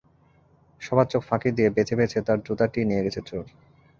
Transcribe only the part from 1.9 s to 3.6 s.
বেছে তাঁর জুতাটিই নিয়ে গেছে চোর।